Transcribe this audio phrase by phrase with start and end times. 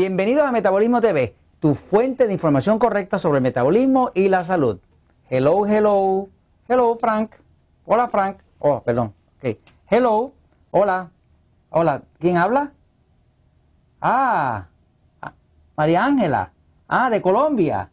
[0.00, 4.80] Bienvenidos a Metabolismo TV, tu fuente de información correcta sobre el metabolismo y la salud.
[5.28, 6.26] Hello, hello,
[6.66, 7.32] hello Frank.
[7.84, 8.38] Hola Frank.
[8.60, 9.12] Oh, perdón.
[9.36, 9.60] Okay.
[9.90, 10.32] Hello,
[10.70, 11.10] hola,
[11.68, 12.00] hola.
[12.18, 12.72] ¿Quién habla?
[14.00, 14.68] Ah,
[15.20, 15.32] ah,
[15.76, 16.50] María Ángela.
[16.88, 17.90] Ah, de Colombia.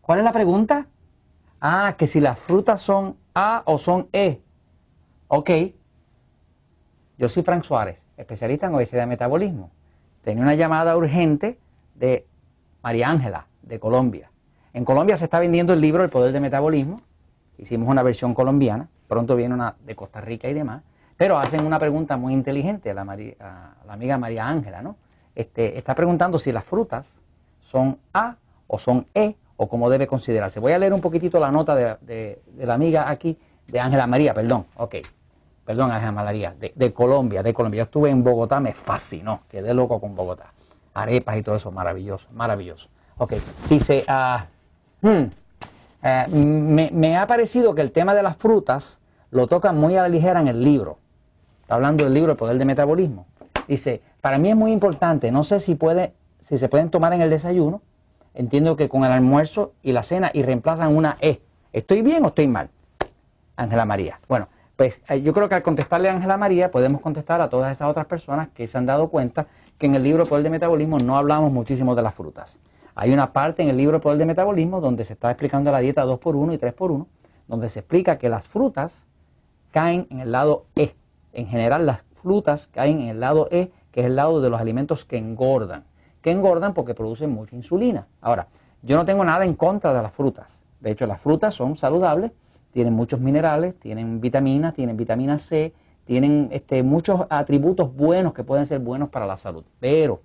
[0.00, 0.88] ¿Cuál es la pregunta?
[1.60, 4.42] Ah, que si las frutas son A o son E.
[5.28, 5.50] Ok.
[7.16, 9.70] Yo soy Frank Suárez, especialista en obesidad y metabolismo.
[10.24, 11.58] Tenía una llamada urgente
[11.94, 12.26] de
[12.82, 14.30] María Ángela, de Colombia.
[14.72, 17.02] En Colombia se está vendiendo el libro El Poder del Metabolismo.
[17.58, 20.82] Hicimos una versión colombiana, pronto viene una de Costa Rica y demás.
[21.16, 23.02] Pero hacen una pregunta muy inteligente a la,
[23.88, 24.96] amiga María Ángela, ¿no?
[25.34, 27.18] Este, está preguntando si las frutas
[27.60, 30.58] son A o son E o cómo debe considerarse.
[30.58, 34.66] Voy a leer un poquitito la nota de, la amiga aquí, de Ángela María, perdón,
[34.76, 34.96] ok.
[35.64, 37.78] Perdón, Ángela María, de, Colombia, de Colombia.
[37.78, 40.46] Yo estuve en Bogotá, me fascinó, quedé loco con Bogotá.
[40.92, 42.88] Arepas y todo eso, maravilloso, maravilloso.
[43.16, 43.34] Ok,
[43.70, 44.46] dice, ah,
[45.00, 45.24] hmm,
[46.02, 50.08] eh, me, ha parecido que el tema de las frutas lo toca muy a la
[50.08, 50.98] ligera en el libro.
[51.62, 53.26] Está hablando del libro El Poder de Metabolismo.
[53.66, 57.22] Dice, para mí es muy importante, no sé si, puede, si se pueden tomar en
[57.22, 57.80] el desayuno,
[58.34, 61.40] entiendo que con el almuerzo y la cena y reemplazan una E.
[61.72, 62.68] ¿Estoy bien o estoy mal?
[63.56, 64.20] Ángela María.
[64.28, 67.72] Bueno, pues eh, yo creo que al contestarle a Ángela María podemos contestar a todas
[67.72, 69.46] esas otras personas que se han dado cuenta
[69.78, 72.60] que en el libro Poder de Metabolismo no hablamos muchísimo de las frutas.
[72.94, 76.04] Hay una parte en el libro Poder de Metabolismo donde se está explicando la dieta
[76.04, 77.06] 2x1 y 3x1,
[77.48, 79.06] donde se explica que las frutas
[79.70, 80.94] caen en el lado E.
[81.32, 84.60] En general las frutas caen en el lado E, que es el lado de los
[84.60, 85.84] alimentos que engordan
[86.24, 88.06] que engordan porque producen mucha insulina.
[88.22, 88.48] Ahora,
[88.80, 90.58] yo no tengo nada en contra de las frutas.
[90.80, 92.32] De hecho, las frutas son saludables,
[92.74, 95.72] tienen muchos minerales, tienen vitaminas, tienen vitamina C,
[96.04, 99.64] tienen este, muchos atributos buenos que pueden ser buenos para la salud.
[99.78, 100.22] Pero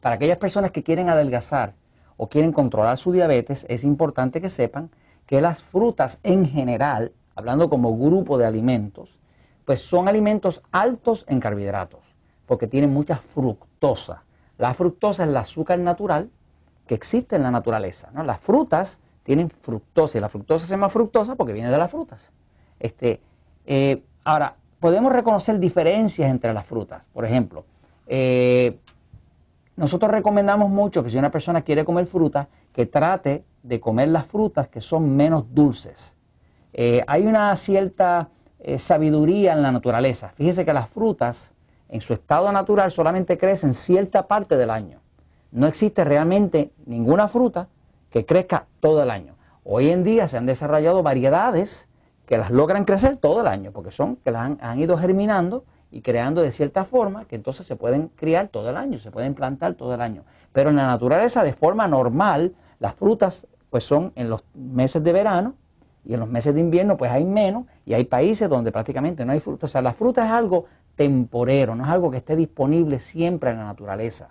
[0.00, 1.74] para aquellas personas que quieren adelgazar
[2.16, 4.88] o quieren controlar su diabetes, es importante que sepan
[5.26, 9.18] que las frutas en general, hablando como grupo de alimentos,
[9.64, 12.14] pues son alimentos altos en carbohidratos,
[12.46, 14.22] porque tienen mucha fructosa.
[14.58, 16.30] La fructosa es el azúcar natural
[16.86, 18.10] que existe en la naturaleza.
[18.14, 18.22] ¿no?
[18.22, 22.30] Las frutas tienen fructosa y la fructosa se llama fructosa porque viene de las frutas.
[22.78, 23.20] Este,
[23.66, 27.08] eh, ahora, podemos reconocer diferencias entre las frutas.
[27.12, 27.64] Por ejemplo,
[28.06, 28.78] eh,
[29.74, 34.26] nosotros recomendamos mucho que si una persona quiere comer fruta, que trate de comer las
[34.26, 36.16] frutas que son menos dulces.
[36.72, 38.28] Eh, hay una cierta
[38.78, 40.30] sabiduría en la naturaleza.
[40.34, 41.54] Fíjese que las frutas
[41.88, 45.00] en su estado natural solamente crece en cierta parte del año.
[45.52, 47.68] No existe realmente ninguna fruta
[48.10, 49.36] que crezca todo el año.
[49.64, 51.88] Hoy en día se han desarrollado variedades
[52.26, 56.02] que las logran crecer todo el año, porque son que las han, ido germinando y
[56.02, 59.74] creando de cierta forma que entonces se pueden criar todo el año, se pueden plantar
[59.74, 60.24] todo el año.
[60.52, 65.12] Pero en la naturaleza, de forma normal, las frutas pues son en los meses de
[65.12, 65.54] verano
[66.04, 69.32] y en los meses de invierno pues hay menos y hay países donde prácticamente no
[69.32, 69.66] hay fruta.
[69.66, 70.66] O sea, la fruta es algo
[70.96, 74.30] temporero, no es algo que esté disponible siempre en la naturaleza.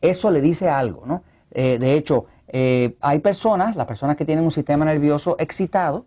[0.00, 1.22] Eso le dice algo, ¿no?
[1.52, 6.04] Eh, de hecho, eh, hay personas, las personas que tienen un sistema nervioso excitado,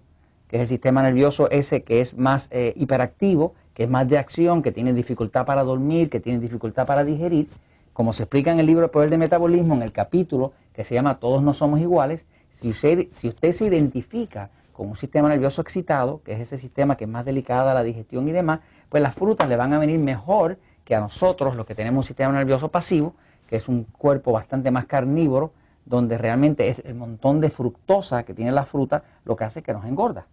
[0.48, 4.18] que es el sistema nervioso ese que es más eh, hiperactivo, que es más de
[4.18, 7.48] acción, que tiene dificultad para dormir, que tiene dificultad para digerir,
[7.94, 10.96] como se explica en el libro El Poder de Metabolismo, en el capítulo que se
[10.96, 15.62] llama Todos no somos iguales, si usted, si usted se identifica con un sistema nervioso
[15.62, 18.60] excitado, que es ese sistema que es más delicado a la digestión y demás,
[18.90, 22.08] pues las frutas le van a venir mejor que a nosotros, los que tenemos un
[22.08, 23.16] sistema nervioso pasivo,
[23.52, 25.52] que es un cuerpo bastante más carnívoro,
[25.86, 29.74] donde realmente es el montón de fructosa que tiene la fruta lo que hace que
[29.74, 30.26] nos engorda.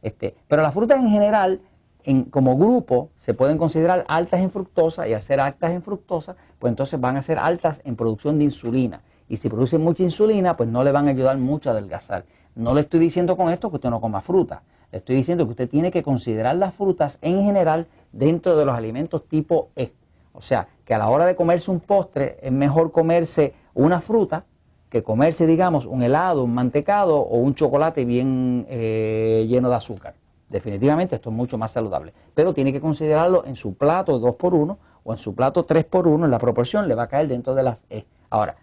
[0.00, 1.60] Este, pero las frutas en general,
[2.02, 6.34] en, como grupo, se pueden considerar altas en fructosa y al ser altas en fructosa,
[6.58, 9.02] pues entonces van a ser altas en producción de insulina.
[9.28, 12.24] Y si producen mucha insulina, pues no le van a ayudar mucho a adelgazar.
[12.54, 14.62] No le estoy diciendo con esto que usted no coma fruta.
[14.90, 18.74] Le estoy diciendo que usted tiene que considerar las frutas en general dentro de los
[18.74, 19.92] alimentos tipo E.
[20.32, 24.44] O sea, que a la hora de comerse un postre es mejor comerse una fruta
[24.88, 30.14] que comerse, digamos, un helado, un mantecado o un chocolate bien eh, lleno de azúcar.
[30.48, 32.12] Definitivamente esto es mucho más saludable.
[32.34, 36.38] Pero tiene que considerarlo en su plato 2x1 o en su plato 3x1, en la
[36.38, 38.04] proporción le va a caer dentro de las E.
[38.28, 38.56] Ahora,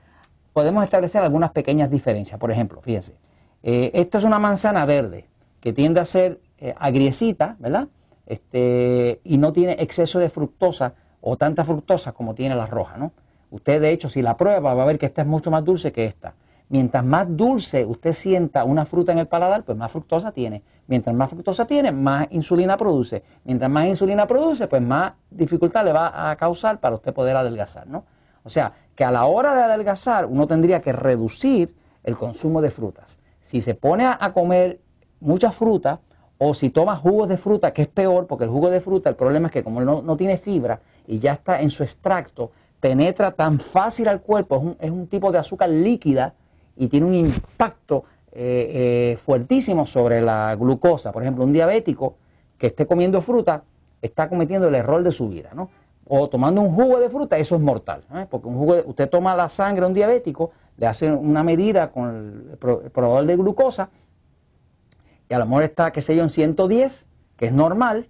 [0.54, 2.40] podemos establecer algunas pequeñas diferencias.
[2.40, 3.16] Por ejemplo, fíjense,
[3.64, 5.28] eh, esto es una manzana verde
[5.60, 7.88] que tiende a ser eh, agriecita, ¿verdad?
[8.30, 13.12] este, y no tiene exceso de fructosa o tanta fructosa como tiene la roja, ¿no?
[13.52, 15.92] Usted, de hecho, si la prueba, va a ver que esta es mucho más dulce
[15.92, 16.34] que esta.
[16.70, 20.62] Mientras más dulce usted sienta una fruta en el paladar, pues más fructosa tiene.
[20.86, 23.24] Mientras más fructosa tiene, más insulina produce.
[23.44, 27.88] Mientras más insulina produce, pues más dificultad le va a causar para usted poder adelgazar,
[27.88, 28.06] ¿no?
[28.44, 32.70] O sea, que a la hora de adelgazar uno tendría que reducir el consumo de
[32.70, 33.20] frutas.
[33.42, 34.80] Si se pone a comer
[35.20, 36.00] mucha fruta
[36.38, 39.16] o si toma jugos de fruta, que es peor, porque el jugo de fruta, el
[39.16, 40.80] problema es que como no, tiene fibra
[41.10, 45.40] y ya está en su extracto, penetra tan fácil al cuerpo, es un, tipo de
[45.40, 46.36] azúcar líquida
[46.78, 51.12] y tiene un impacto eh, eh, fuertísimo sobre la glucosa.
[51.12, 52.16] Por ejemplo, un diabético
[52.60, 53.64] que esté comiendo fruta
[54.00, 55.72] está cometiendo el error de su vida, ¿no?
[56.08, 58.28] O tomando un jugo de fruta, eso es mortal, ¿eh?
[58.30, 62.52] porque un jugo usted toma la sangre a un diabético, le hace una medida con
[62.52, 62.58] el,
[62.92, 63.90] probador de glucosa
[65.28, 68.08] y a lo mejor está, qué sé yo, en 110, que es normal,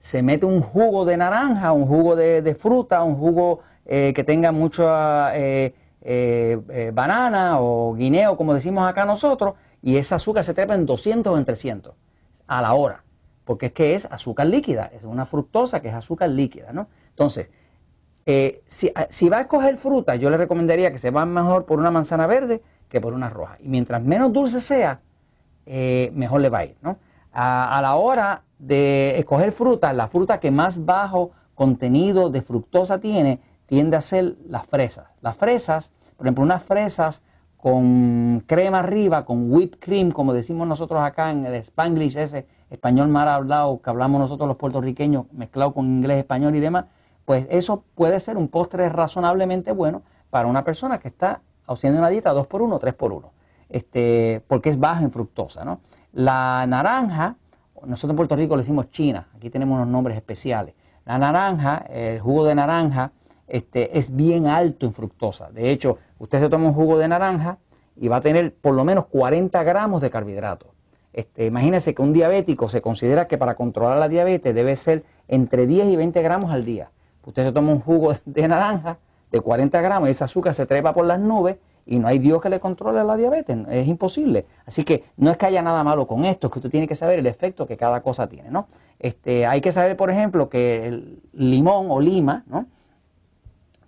[0.00, 4.50] se mete un jugo de naranja, un jugo de, fruta, un jugo eh, que tenga
[4.50, 10.74] mucha eh, eh, banana o guineo, como decimos acá nosotros, y ese azúcar se trepa
[10.74, 11.94] en 200 o en 300
[12.46, 13.04] a la hora,
[13.44, 16.88] porque es que es azúcar líquida, es una fructosa que es azúcar líquida, ¿no?
[17.10, 17.50] Entonces,
[18.66, 21.90] si, si, va a escoger fruta, yo le recomendaría que se va mejor por una
[21.90, 23.56] manzana verde que por una roja.
[23.60, 25.00] Y mientras menos dulce sea,
[25.66, 26.76] mejor le va a ir.
[26.80, 26.96] ¿no?
[27.32, 33.40] A, la hora de escoger fruta, la fruta que más bajo contenido de fructosa tiene
[33.66, 35.08] tiende a ser las fresas.
[35.20, 37.22] Las fresas, por ejemplo, unas fresas
[37.56, 43.08] con crema arriba, con whipped cream, como decimos nosotros acá en el spanglish, ese español
[43.08, 46.86] mal hablado que hablamos nosotros los puertorriqueños, mezclado con inglés, español y demás,
[47.24, 52.08] pues eso puede ser un postre razonablemente bueno para una persona que está haciendo una
[52.08, 53.40] dieta 2 por 1 3 por 1
[53.70, 55.64] este, porque es baja en fructosa.
[55.64, 55.80] ¿no?
[56.12, 57.36] La naranja,
[57.86, 60.74] nosotros en Puerto Rico le decimos china, aquí tenemos unos nombres especiales.
[61.04, 63.12] La naranja, el jugo de naranja,
[63.46, 65.50] este, es bien alto en fructosa.
[65.50, 67.58] De hecho, usted se toma un jugo de naranja
[67.96, 70.68] y va a tener por lo menos 40 gramos de carbohidratos.
[71.12, 75.66] Este, imagínese que un diabético se considera que para controlar la diabetes debe ser entre
[75.66, 76.90] 10 y 20 gramos al día.
[77.26, 78.98] Usted se toma un jugo de naranja
[79.32, 81.56] de 40 gramos y ese azúcar se trepa por las nubes
[81.90, 84.46] y no hay Dios que le controle la diabetes, es imposible.
[84.64, 86.94] Así que no es que haya nada malo con esto, es que usted tiene que
[86.94, 88.68] saber el efecto que cada cosa tiene, ¿no?
[89.00, 92.66] Este, hay que saber, por ejemplo, que el limón o lima, ¿no?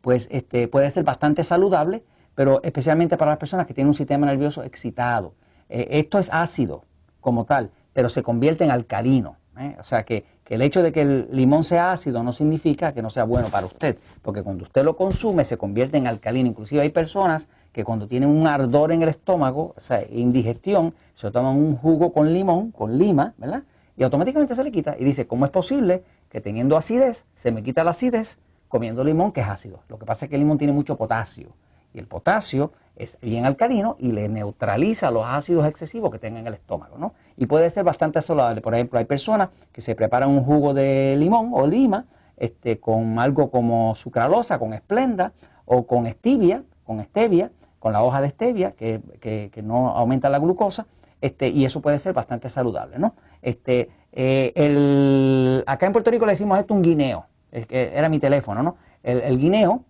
[0.01, 2.03] Pues este, puede ser bastante saludable,
[2.35, 5.35] pero especialmente para las personas que tienen un sistema nervioso excitado.
[5.69, 6.83] Eh, esto es ácido
[7.21, 9.37] como tal, pero se convierte en alcalino.
[9.57, 9.77] ¿eh?
[9.79, 13.09] O sea que el hecho de que el limón sea ácido no significa que no
[13.09, 16.47] sea bueno para usted, porque cuando usted lo consume se convierte en alcalino.
[16.47, 21.31] Inclusive hay personas que cuando tienen un ardor en el estómago, o sea, indigestión, se
[21.31, 23.63] toman un jugo con limón, con lima, ¿verdad?
[23.97, 24.97] Y automáticamente se le quita.
[24.99, 28.39] Y dice, ¿cómo es posible que teniendo acidez, se me quita la acidez
[28.69, 29.81] comiendo limón que es ácido?
[29.89, 31.49] Lo que pasa es que el limón tiene mucho potasio.
[31.95, 36.47] Y el potasio es bien alcalino y le neutraliza los ácidos excesivos que tenga en
[36.47, 37.15] el estómago, ¿no?
[37.37, 38.61] Y puede ser bastante saludable.
[38.61, 43.19] Por ejemplo, hay personas que se preparan un jugo de limón o lima este, con
[43.19, 45.33] algo como sucralosa, con esplenda
[45.65, 47.51] o con stevia, con stevia,
[47.82, 49.00] con la hoja de stevia, que,
[49.64, 50.87] no aumenta la glucosa,
[51.20, 53.14] este, y eso puede ser bastante saludable, ¿no?
[53.43, 58.08] Este, eh, el, acá en Puerto Rico le decimos esto un guineo, es que era
[58.08, 58.76] mi teléfono, ¿no?
[59.02, 59.82] el guineo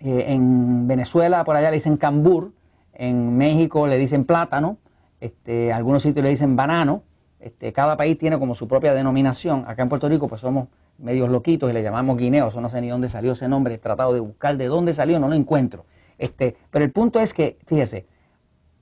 [0.00, 2.52] eh, en Venezuela por allá le dicen cambur,
[2.92, 4.78] en México le dicen plátano,
[5.20, 7.02] este, algunos sitios le dicen banano,
[7.40, 9.64] este, cada país tiene como su propia denominación.
[9.66, 12.88] Acá en Puerto Rico pues somos medios loquitos y le llamamos guineos, no sé ni
[12.88, 15.84] dónde salió ese nombre, he tratado de buscar de dónde salió, no lo encuentro.
[16.18, 18.06] Este, pero el punto es que, fíjese,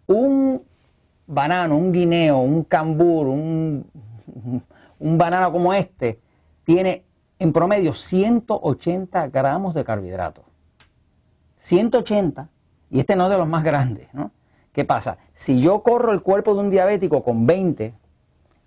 [0.07, 0.63] un
[1.27, 3.87] banano, un guineo, un cambur, un,
[4.99, 6.21] banano como este,
[6.65, 7.05] tiene
[7.39, 10.45] en promedio 180 gramos de carbohidratos.
[11.59, 12.49] 180,
[12.91, 14.31] y este no es de los más grandes, ¿no?
[14.73, 15.19] ¿Qué pasa?
[15.35, 17.95] Si yo corro el cuerpo de un diabético con 20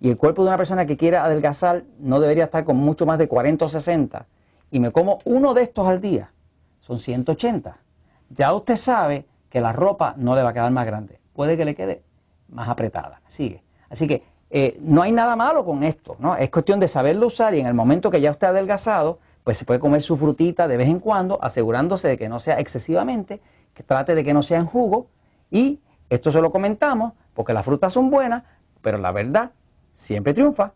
[0.00, 3.18] y el cuerpo de una persona que quiera adelgazar no debería estar con mucho más
[3.18, 4.26] de 40 o 60
[4.70, 6.32] y me como uno de estos al día,
[6.80, 7.78] son 180.
[8.30, 11.64] Ya usted sabe que la ropa no le va a quedar más grande, puede que
[11.64, 12.02] le quede
[12.48, 13.20] más apretada.
[13.26, 13.62] Sigue.
[13.90, 16.36] Así que eh, no hay nada malo con esto, ¿no?
[16.36, 19.58] Es cuestión de saberlo usar y en el momento que ya usted ha adelgazado, pues
[19.58, 23.40] se puede comer su frutita de vez en cuando, asegurándose de que no sea excesivamente,
[23.74, 25.08] que trate de que no sea en jugo.
[25.50, 25.80] Y
[26.10, 28.42] esto se lo comentamos porque las frutas son buenas,
[28.80, 29.52] pero la verdad
[29.94, 30.72] siempre triunfa.